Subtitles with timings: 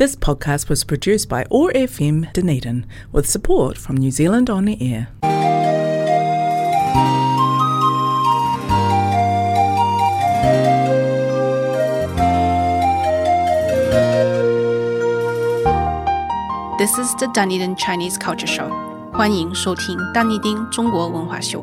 [0.00, 5.09] This podcast was produced by ORFM Dunedin with support from New Zealand On Air.
[16.79, 18.69] This is the Dunedin Chinese Culture Show.
[19.11, 21.61] 欢迎收听丹尼丁中国文化秀。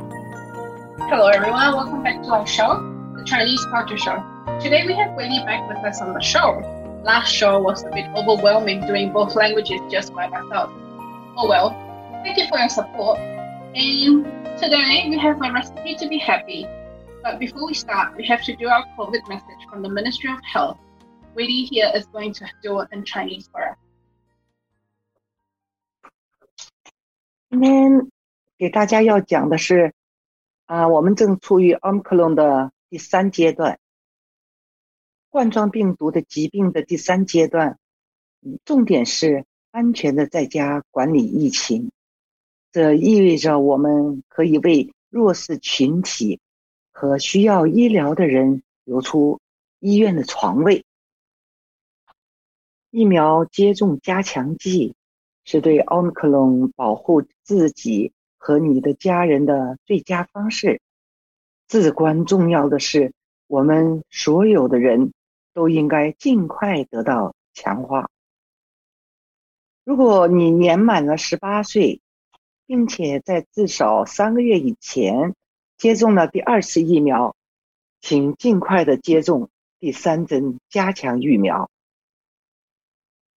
[0.99, 1.73] Hello, everyone.
[1.73, 2.77] Welcome back to our show,
[3.17, 4.23] the Chinese Culture Show.
[4.61, 6.63] Today we have Willie back with us on the show.
[7.04, 10.72] Last show was a bit overwhelming doing both languages just by myself.
[11.36, 11.76] Oh well,
[12.24, 13.20] thank you for your support.
[13.76, 14.24] And
[14.58, 16.66] today we have a recipe to be happy.
[17.24, 20.40] But before we start, we have to do our COVID message from the Ministry of
[20.44, 20.78] Health.
[21.36, 23.78] Willie here is going to do it in Chinese for us.
[27.50, 28.10] 今天
[28.58, 29.94] 给大家要讲的是，
[30.66, 33.78] 啊，我们正处于奥密克戎的第三阶段，
[35.31, 37.79] 冠状病毒的疾病的第三阶段，
[38.65, 41.91] 重点是安全的在家管理疫情。
[42.73, 46.41] 这意味着我们可以为弱势群体
[46.91, 49.41] 和需要医疗的人留出
[49.81, 50.85] 医院的床位。
[52.91, 54.95] 疫苗接种加强剂
[55.45, 60.81] 是对奥密克戎保护自己和你的家人的最佳方式。
[61.69, 63.13] 至关重要的是，
[63.47, 65.13] 我们所有的人
[65.59, 68.09] 都应该尽快得到强化。
[69.83, 72.01] 如果你年满了十八岁，
[72.65, 75.35] 并且在至少三个月以前
[75.77, 77.35] 接种了第二次疫苗，
[78.01, 79.51] 请尽快的接种
[79.81, 81.69] 第三针加强疫苗。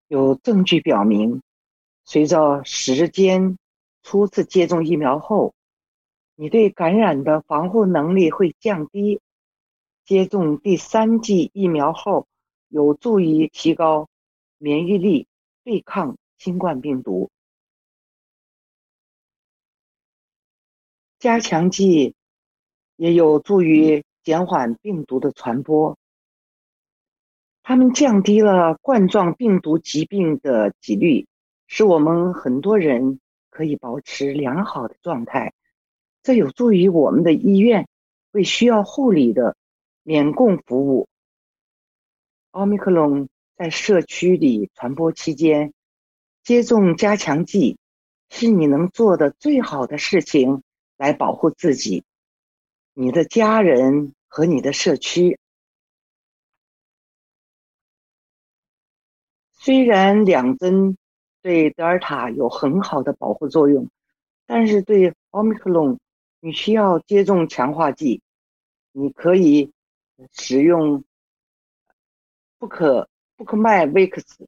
[0.07, 1.41] 有证据表明，
[2.05, 3.57] 随着时间
[4.03, 5.55] 初次接种疫苗后，
[6.35, 9.19] 你对感染的防护能力会降低。
[10.05, 12.27] 接种第三剂疫苗后，
[12.67, 14.09] 有助于提高
[14.57, 15.27] 免疫力，
[15.63, 17.29] 对抗新冠病毒。
[21.19, 22.15] 加强剂
[22.95, 25.97] 也有助于减缓病毒的传播。
[27.63, 31.27] 它们降低了冠状病毒疾病的几率，
[31.67, 33.19] 使我们很多人
[33.51, 35.53] 可以保持良好的状态。
[36.23, 37.87] 这有助于我们的医院
[38.31, 39.55] 为需要护理的
[40.11, 41.07] 免供服务。
[42.49, 45.71] 奥密克戎在社区里传播期间，
[46.43, 47.77] 接种加强剂
[48.29, 50.63] 是你能做的最好的事情，
[50.97, 52.03] 来保护自己、
[52.93, 55.39] 你的家人和你的社区。
[59.53, 60.97] 虽然两针
[61.41, 63.89] 对德尔塔有很好的保护作用，
[64.45, 65.97] 但是对奥密克戎，
[66.41, 68.21] 你需要接种强化剂。
[68.91, 69.71] 你可以
[70.31, 71.03] 使用
[72.57, 74.47] 不可不可麦维克斯、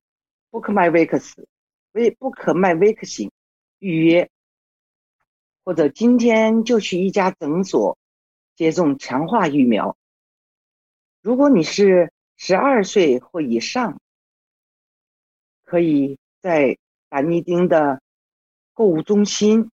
[0.49, 1.47] 不可麦维克斯、
[1.93, 3.31] 维不可麦维克星
[3.79, 4.29] 预约，
[5.63, 7.97] 或者今天就去一家诊所
[8.55, 9.97] 接种强化疫苗。
[11.21, 13.99] 如果你是十二岁或以上，
[15.63, 16.77] 可以在
[17.09, 18.01] 达尼丁的
[18.73, 19.71] 购物中心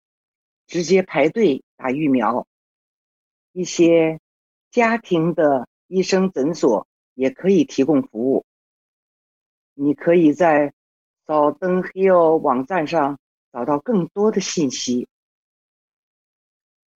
[0.66, 2.46] 直接排队打疫苗。
[3.52, 4.20] 一些
[4.70, 8.44] 家庭的医生诊所也可以提供服务。
[9.74, 10.72] 你可以在
[11.26, 13.18] 早登 hill 网站上
[13.52, 15.08] 找到更多的信息。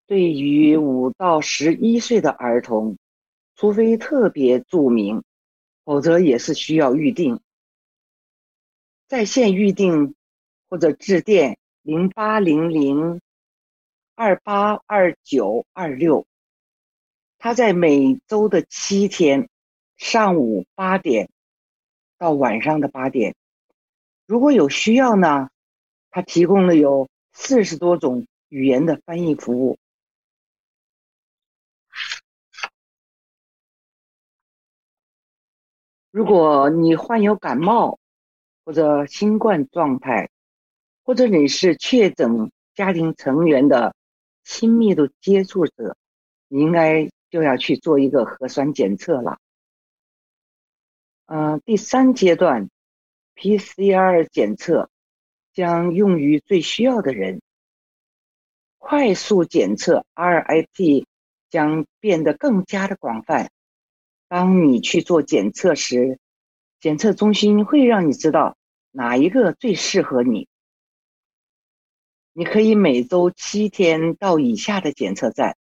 [0.08, 2.98] 对于五到十一岁的儿童，
[3.56, 5.24] 除非特别注明，
[5.86, 7.40] 否则也是需要预定。
[9.08, 10.16] 在线预订
[10.70, 13.22] 或者致电零八零零
[14.16, 16.26] 二八二九二六。
[17.44, 19.50] 他在每周的七天，
[19.98, 21.28] 上午八点
[22.20, 23.36] 到晚上的八点。
[24.28, 25.50] 如果有需要呢，
[26.12, 29.80] 他提供了有四十多种语言的翻译服务。
[36.12, 37.98] 如果你患有感冒
[38.64, 40.30] 或者新冠状态，
[41.04, 43.96] 或者你是确诊家庭成员的
[44.44, 45.98] 亲密的接触者，
[46.48, 49.40] 你应该就要去做一个核酸检测了。
[51.26, 52.70] 嗯、第三阶段
[53.36, 54.90] PCR 检测
[55.54, 57.42] 将用于最需要的人，
[58.78, 61.06] 快速检测 RIT
[61.50, 63.50] 将变得更加的广泛。
[64.28, 66.20] 当你去做检测时，
[66.80, 68.58] 检测中心会让你知道
[68.92, 70.50] 哪一个最适合你。
[72.34, 75.58] 你可以每周七天到以下的检测站。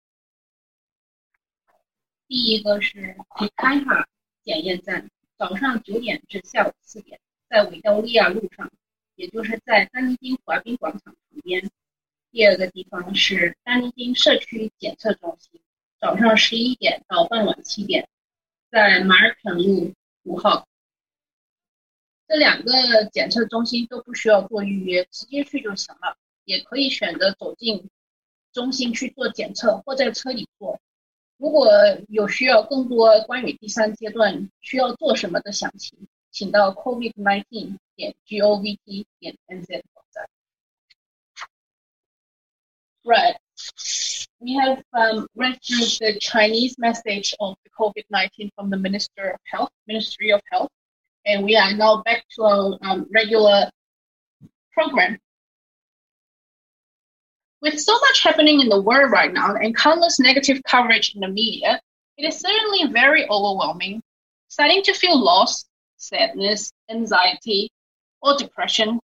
[2.28, 4.06] 第一个是皮卡塔
[4.44, 5.08] 检验站，
[5.38, 8.70] 早上九点至下午四点；在维多利亚路上，
[9.14, 11.70] 也就是在丹尼丁滑冰广场旁边。
[12.30, 15.58] 第二个地方是丹尼丁社区检测中心，
[15.98, 18.06] 早上十一点到傍晚七点，
[18.70, 20.68] 在马尔肯路五号。
[22.26, 26.18] 这两个检测中心都不需要做预约，直接去就行了。
[26.44, 27.88] 也可以选择走进
[28.52, 30.78] 中心去做检测，或在车里做。
[31.37, 31.67] 如果
[32.09, 40.29] 有需要更多关于第三阶段需要做什么的详情，请到 covid nineteen 点 govt 点 nz 网站。
[43.03, 43.37] Right.
[44.39, 49.31] We have um, read through the Chinese message of the COVID 19 from the Minister
[49.31, 50.69] of Health, Ministry of Health,
[51.25, 53.69] and we are now back to our um, regular
[54.73, 55.19] program.
[57.60, 61.28] With so much happening in the world right now and countless negative coverage in the
[61.28, 61.80] media,
[62.16, 64.00] it is certainly very overwhelming.
[64.48, 65.66] Starting to feel lost,
[65.96, 67.70] sadness, anxiety,
[68.22, 69.00] or depression.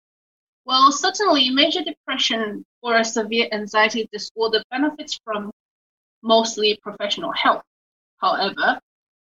[0.65, 5.51] Well, certainly, major depression or a severe anxiety disorder benefits from
[6.21, 7.63] mostly professional help.
[8.17, 8.79] However,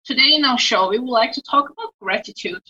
[0.04, 2.62] today in our show, we would like to talk about gratitude.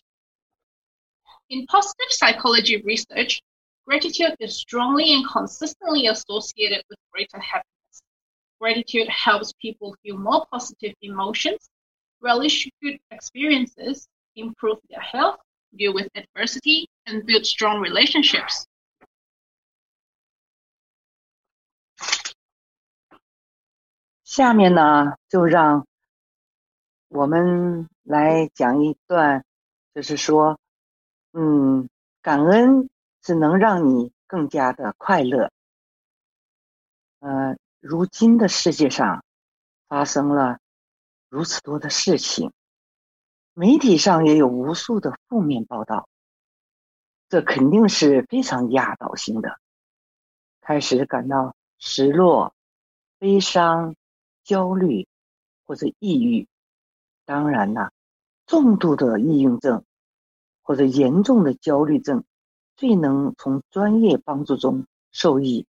[1.49, 3.41] In positive psychology research,
[3.91, 8.03] gratitude is strongly and consistently associated with greater happiness.
[8.61, 11.69] Gratitude helps people feel more positive emotions,
[12.23, 14.07] relish good experiences,
[14.37, 15.39] improve their health,
[15.77, 18.65] deal with adversity, and build strong relationships.
[33.23, 35.51] 只，能让你更加的快乐。
[37.21, 39.25] 呃，如今的世界上
[39.89, 40.59] 发生了
[41.29, 42.53] 如此多的事情，
[43.55, 46.09] 媒体上也有无数的负面报道，
[47.29, 49.59] 这肯定是非常压倒性的，
[50.61, 52.55] 开始感到失落、
[53.19, 53.95] 悲伤。
[54.43, 55.07] 焦虑
[55.65, 56.49] 或者抑郁，
[57.25, 57.93] 当然了，
[58.47, 59.85] 重度的抑郁症
[60.63, 62.25] 或者严重的焦虑症，
[62.81, 65.67] 最能从专业帮助中受益。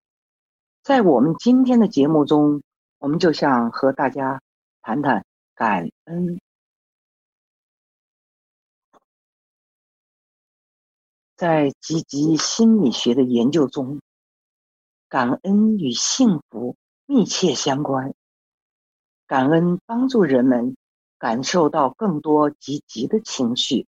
[0.82, 2.62] 在我们今天的节目中，
[2.99, 4.43] 我们就想和大家
[4.82, 5.25] 谈谈
[5.55, 6.38] 感恩。
[11.34, 14.02] 在积极心理学的研究中，
[15.08, 16.76] 感恩与幸福
[17.06, 18.12] 密切相关。
[19.26, 20.76] 感恩帮助人们
[21.16, 23.87] 感受到更多积极的情绪，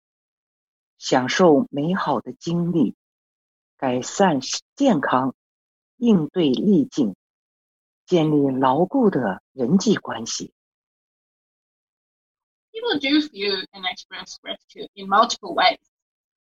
[0.97, 2.93] 享受美好的经历，
[3.76, 4.40] 改善
[4.76, 5.34] 健康，
[5.96, 7.14] 应对逆境，
[8.06, 10.52] 建立牢固的人际关系。
[12.72, 15.78] People do feel and express gratitude in multiple ways.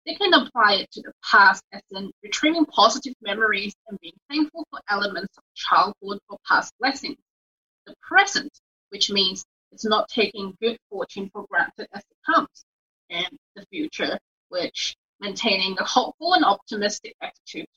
[0.04, 4.64] They can apply it to the past as in retrieving positive memories and being thankful
[4.70, 7.18] for elements of childhood or past blessings.
[7.86, 8.52] The present
[8.90, 12.64] which means it's not taking good fortune for granted as it comes,
[13.10, 14.18] and the future,
[14.48, 17.67] which maintaining a hopeful and optimistic attitude.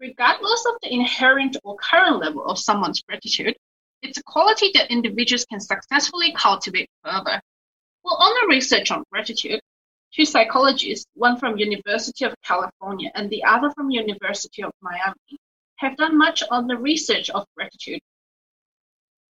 [0.00, 3.56] Regardless of the inherent or current level of someone's gratitude,
[4.02, 7.40] it's a quality that individuals can successfully cultivate further.
[8.04, 9.60] Well, on the research on gratitude,
[10.14, 15.38] two psychologists, one from University of California and the other from University of Miami,
[15.76, 18.00] have done much on the research of gratitude.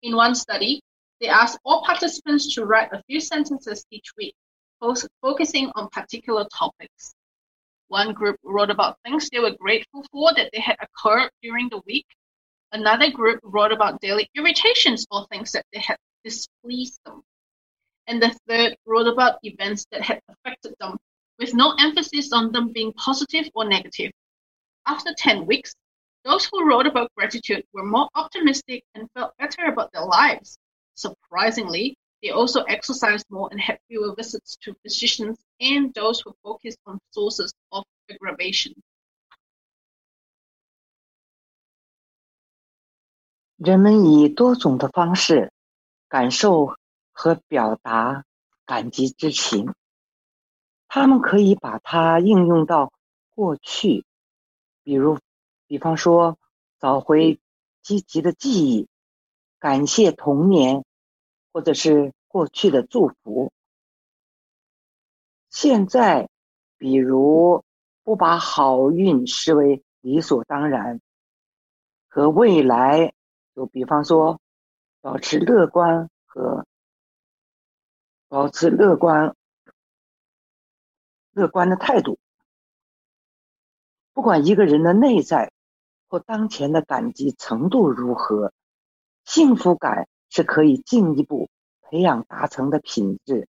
[0.02, 0.80] In one study,
[1.20, 4.34] they asked all participants to write a few sentences each week,
[5.20, 7.14] focusing on particular topics.
[7.92, 11.82] One group wrote about things they were grateful for that they had occurred during the
[11.84, 12.06] week.
[12.72, 17.22] Another group wrote about daily irritations or things that they had displeased them.
[18.06, 20.96] And the third wrote about events that had affected them,
[21.38, 24.10] with no emphasis on them being positive or negative.
[24.86, 25.74] After 10 weeks,
[26.24, 30.56] those who wrote about gratitude were more optimistic and felt better about their lives.
[30.94, 36.78] Surprisingly, they also exercised more and had fewer visits to physicians and those who focused
[36.86, 38.74] on sources of aggravation.
[61.52, 63.52] 或者是过去的祝福。
[65.50, 66.28] 现在，
[66.78, 67.62] 比如
[68.02, 71.00] 不把好运视为理所当然，
[72.08, 73.12] 和未来，
[73.54, 74.40] 就比方说，
[75.02, 76.66] 保持乐观和
[78.28, 79.36] 保持乐观
[81.32, 82.18] 乐观的态度。
[84.14, 85.52] 不管一个人的内在
[86.08, 88.52] 或当前的感激程度如何，
[89.24, 91.50] 幸福感是可以进一步
[91.82, 93.48] 培养达成的品质。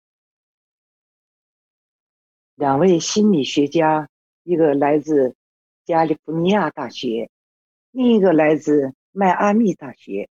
[2.56, 4.10] 两位心理学家，
[4.44, 5.38] 一个来自
[5.86, 7.30] 加利福尼亚大学，
[7.92, 10.28] 另一个来自迈阿密大学。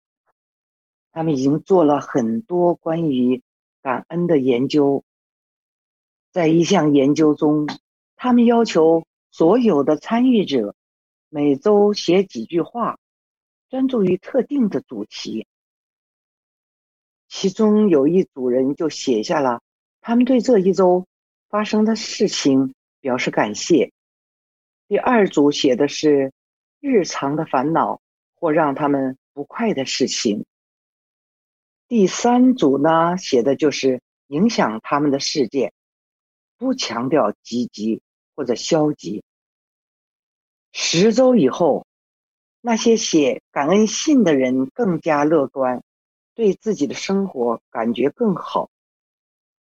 [1.10, 3.42] 他们已经做了很多关于
[3.80, 5.04] 感恩的研究。
[6.32, 7.66] 在一项研究中，
[8.14, 10.74] 他们要求所有的参与者
[11.30, 12.98] 每周写几句话，
[13.70, 15.46] 专注于特定的主题。
[17.34, 19.62] 其中有一组人就写下了
[20.02, 21.06] 他们对这一周
[21.48, 23.90] 发生的事情表示感谢。
[24.86, 26.30] 第二组写的是
[26.78, 28.02] 日常的烦恼
[28.34, 30.44] 或让他们不快的事情。
[31.88, 35.72] 第三组呢，写的就是影响他们的事件，
[36.58, 38.02] 不强调积极
[38.36, 39.24] 或者消极。
[40.70, 41.86] 十周以后，
[42.60, 45.82] 那些写感恩信的人更加乐观，
[46.35, 48.69] 对自己的生活感觉更好。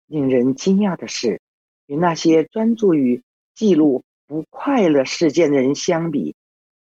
[0.06, 1.42] 令人惊讶的是，
[1.86, 6.36] 与那些专注于记录不快乐事件的人相比，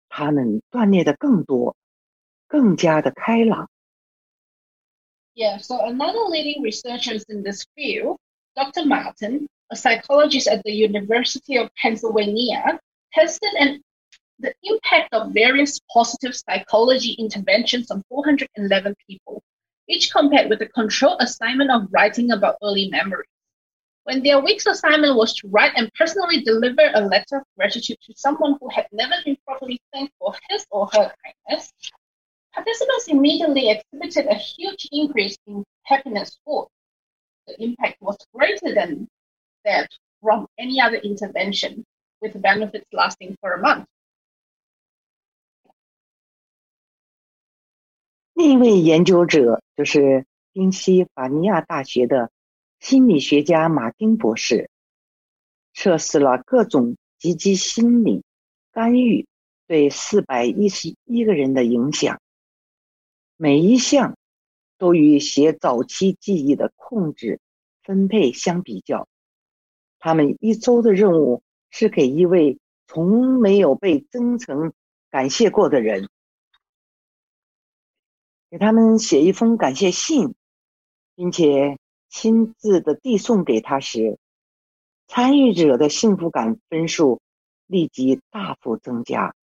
[0.10, 1.76] 他们锻炼的更多，
[2.48, 3.70] 更加的开朗。
[5.34, 8.18] Yeah, so another leading researcher in this field,
[8.56, 8.86] Dr.
[8.86, 12.80] Martin, a psychologist at the University of Pennsylvania,
[13.14, 13.82] tested an,
[14.40, 19.42] the impact of various positive psychology interventions on 411 people,
[19.91, 23.29] each compared with a control assignment of writing about early memories.
[24.05, 28.15] When their week's assignment was to write and personally deliver a letter of gratitude to
[28.17, 31.73] someone who had never been properly thanked for his or her kindness,
[32.53, 36.69] Participants immediately exhibited a huge increase in happiness score.
[37.47, 39.09] The impact was greater than
[39.65, 39.89] that
[40.21, 41.85] from any other intervention,
[42.21, 43.87] with benefits lasting for a month.
[48.43, 52.31] 另一位研究者就是宾夕法尼亚大学的
[52.79, 54.71] 心理学家马丁博士，
[55.75, 58.25] 测试了各种积极心理
[58.73, 59.27] 干预
[59.67, 62.19] 对四百一十一个人的影响。
[63.37, 64.17] 每一项
[64.79, 67.41] 都与写早期记忆的控制
[67.83, 69.07] 分配相比较。
[69.99, 72.57] 他们一周的任务是给一位
[72.87, 74.73] 从没有被真诚
[75.11, 76.09] 感谢过的人，
[78.51, 80.35] 给他们写一封感谢信，
[81.15, 81.79] 并且
[82.09, 84.19] 亲自的递送给他时，
[85.07, 87.21] 参与者的幸福感分数
[87.67, 89.35] 立即大幅增加。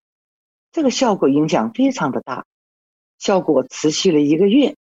[0.73, 2.45] 这个效果影响非常的大。
[3.17, 4.75] 效果持续了一个月。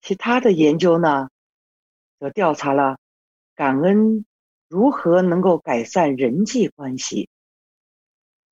[0.00, 1.28] 其他的研究呢，
[2.18, 2.98] 则调查了
[3.54, 4.24] 感恩
[4.66, 7.28] 如何能够改善人际关系。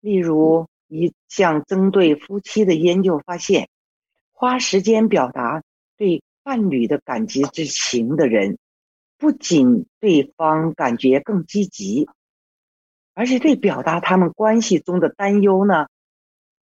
[0.01, 3.69] 例如，一项针对夫妻的研究发现，
[4.33, 5.63] 花时间表达
[5.97, 8.59] 对伴侣的感激之情的人，
[9.19, 12.09] 不仅对方感觉更积极。
[13.15, 15.87] 而且对表达他们关系中的担忧呢，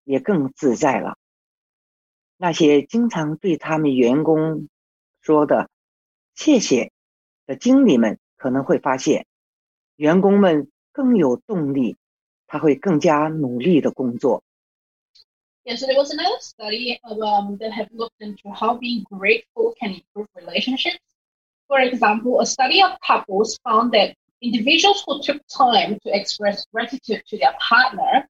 [0.03, 1.17] 也更自在了。
[2.35, 4.67] 那些经常对他们员工
[5.21, 5.69] 说的
[6.35, 6.91] “谢谢”
[7.47, 9.25] 的经理们可能会发现，
[9.95, 11.95] 员工们更有动力，
[12.50, 14.42] 他会更加努力的工作。
[15.64, 19.94] Yeah, so there was another study of, um, that have looked into how being grateful can
[19.94, 21.00] improve relationships.
[21.66, 27.22] For example, a study of couples found that individuals who took time to express gratitude
[27.26, 28.28] to their partner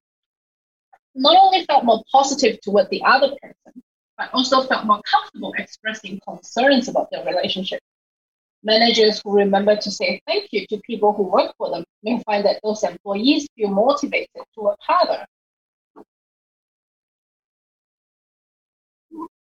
[1.14, 3.82] not only felt more positive toward the other person,
[4.16, 7.80] but also felt more comfortable expressing concerns about their relationship.
[8.62, 12.43] Managers who remember to say thank you to people who work for them may find
[12.43, 15.25] that those employees feel motivated to work harder.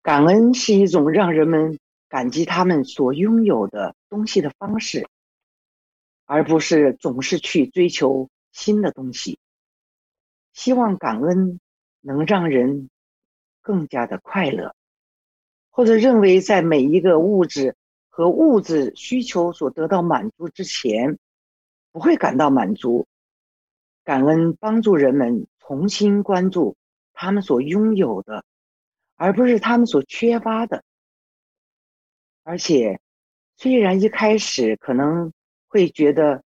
[0.02, 5.08] 感恩是一种让人们感激他们所拥有的东西的方式。
[6.32, 9.40] 而不是总是去追求新的东西。
[10.52, 11.58] 希望感恩
[12.00, 12.88] 能让人
[13.62, 14.76] 更加的快乐，
[15.70, 17.74] 或者认为在每一个物质
[18.10, 21.18] 和物质需求所得到满足之前，
[21.92, 23.06] 不会感到满足。
[24.04, 26.76] 感恩帮助人们重新关注
[27.12, 28.44] 他们所拥有的，
[29.16, 30.82] 而不是他们所缺乏的。
[32.42, 33.00] 而且，
[33.56, 35.32] 虽然一开始可能。
[35.72, 36.42] 会觉得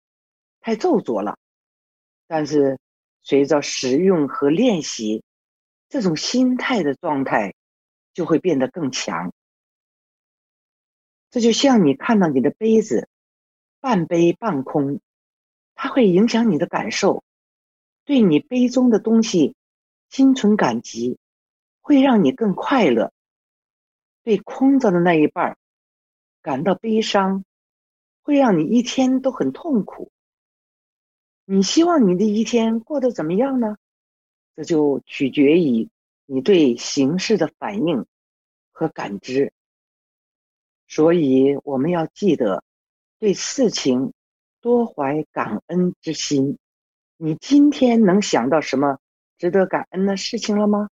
[0.60, 1.38] 太做作了，
[2.26, 2.78] 但是
[3.22, 5.24] 随着使用和练习，
[5.88, 7.54] 这种心态的状态
[8.12, 9.32] 就会变得更强。
[11.30, 13.08] 这就像你看到你的杯子
[13.80, 15.00] 半杯半空，
[15.74, 17.22] 它会影响你的感受，
[18.04, 19.54] 对你杯中的东西
[20.08, 21.18] 心存感激，
[21.80, 23.10] 会让你更快乐；
[24.22, 25.58] 对空着的那一半
[26.42, 27.44] 感到悲伤，
[28.22, 30.10] 会让你一天都很痛苦。
[31.44, 33.76] 你希望你的一天过得怎么样呢？
[34.56, 35.90] 这就取决于
[36.26, 38.06] 你对形势的反应
[38.70, 39.52] 和感知。
[40.86, 42.62] 所以我们要记得
[43.18, 44.12] 对事情
[44.63, 46.57] 多怀感恩之心。
[47.17, 48.99] 你今天能想到什么
[49.37, 50.89] 值得感恩的事情了吗？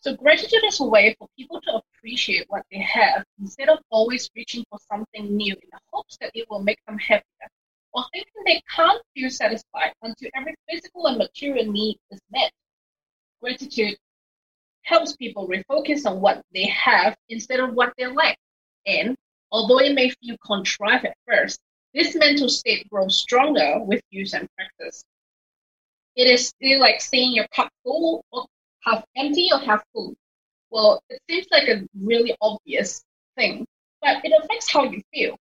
[0.00, 4.28] So gratitude is a way for people to appreciate what they have instead of always
[4.34, 7.48] reaching for something new in the hopes that it will make them happier,
[7.90, 12.52] or thinking they can't feel satisfied until every physical and material need is met.
[13.40, 13.96] Gratitude
[14.82, 18.36] helps people refocus on what they have instead of what they lack.
[18.84, 19.16] And
[19.51, 21.59] although it may feel contrived at first,
[21.93, 25.03] this mental state grows stronger with use and practice.
[26.15, 28.45] It is still like seeing your cup full or
[28.81, 30.15] half empty or half full.
[30.69, 33.03] Well, it seems like a really obvious
[33.35, 33.65] thing,
[34.01, 35.37] but it affects how you feel.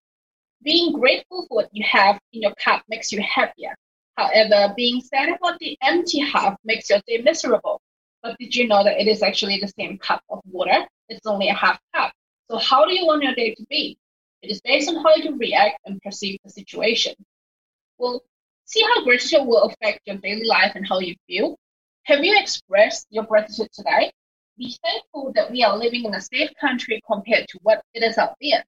[0.63, 3.75] Being grateful for what you have in your cup makes you happier.
[4.15, 7.81] However, being sad about the empty half makes your day miserable.
[8.23, 10.87] But did you know that it is actually the same cup of water?
[11.09, 12.11] It's only a half cup.
[12.49, 13.97] So how do you want your day to be?
[14.41, 17.13] It is based on how you react and perceive the situation.
[17.97, 18.23] Well,
[18.65, 21.57] see how gratitude will affect your daily life and how you feel.
[22.03, 24.11] Have you expressed your gratitude today?
[24.57, 28.17] Be thankful that we are living in a safe country compared to what it is
[28.17, 28.63] out there.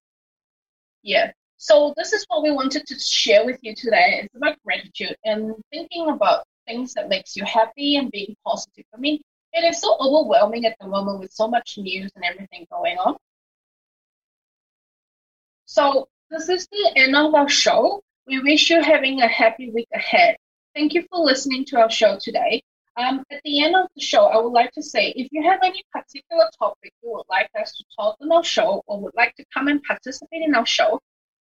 [1.04, 1.32] Yeah.
[1.58, 4.22] So this is what we wanted to share with you today.
[4.24, 8.86] It's about gratitude and thinking about things that makes you happy and being positive.
[8.94, 9.22] I mean,
[9.54, 13.18] it is so overwhelming at the moment with so much news and everything going on.
[15.70, 18.02] So this is the end of our show.
[18.26, 20.36] We wish you having a happy week ahead.
[20.74, 22.64] Thank you for listening to our show today.
[22.98, 25.60] Um, at the end of the show, I would like to say if you have
[25.64, 29.36] any particular topic you would like us to talk on our show or would like
[29.36, 31.00] to come and participate in our show,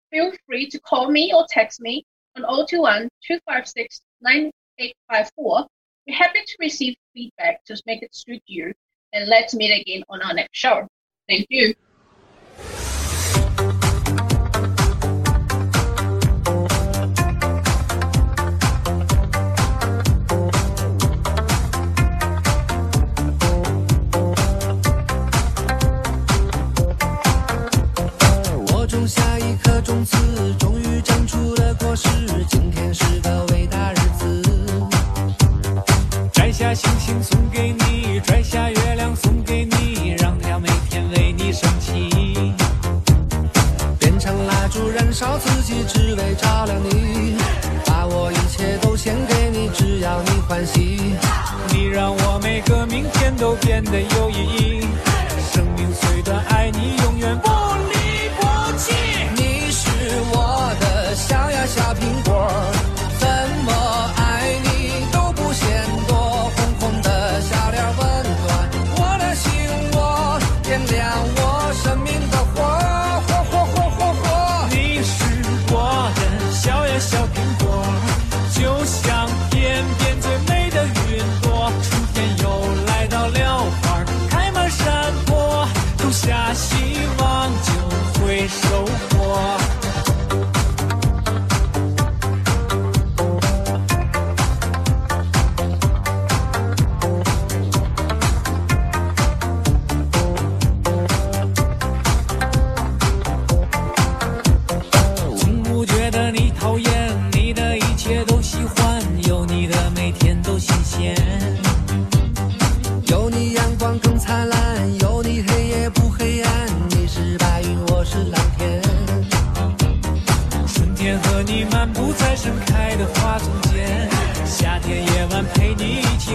[0.09, 2.03] feel free to call me or text me
[2.35, 5.67] on 021 256 9854
[6.07, 8.73] we're happy to receive feedback to make it suit you,
[9.13, 10.87] and let's meet again on our next show.
[11.27, 11.75] Thank you.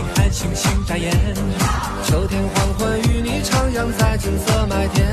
[0.01, 1.13] 你一起看星星眨眼。
[2.05, 5.07] 秋天黄昏与你徜徉在金色麦田，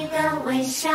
[0.00, 0.90] 一个微笑。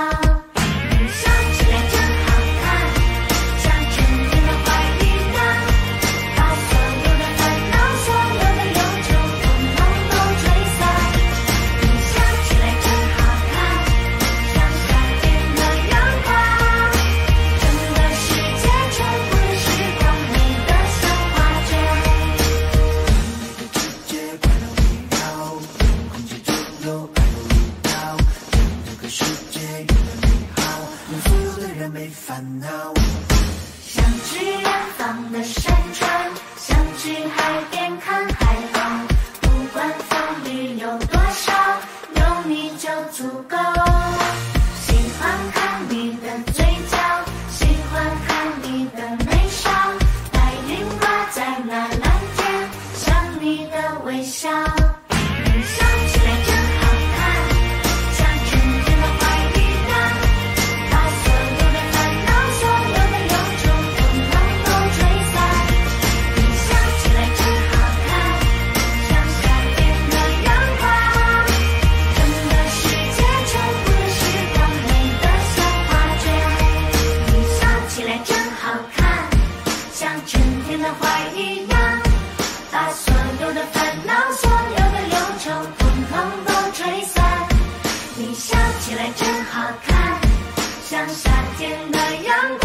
[90.87, 92.64] 像夏天的阳光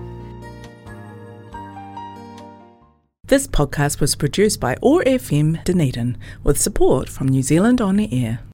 [3.31, 8.41] This podcast was produced by ORFM Dunedin with support from New Zealand On the Air.